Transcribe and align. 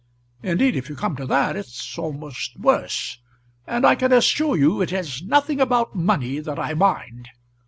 Indeed, 0.41 0.75
if 0.75 0.89
you 0.89 0.95
come 0.95 1.15
to 1.17 1.27
that, 1.27 1.55
it's 1.55 1.95
almost 1.95 2.59
worse; 2.59 3.19
and 3.67 3.85
I 3.85 3.93
can 3.93 4.11
assure 4.11 4.57
you 4.57 4.81
it 4.81 4.91
is 4.91 5.21
nothing 5.21 5.61
about 5.61 5.93
money 5.95 6.39
that 6.39 6.57
I 6.57 6.73
mind. 6.73 7.29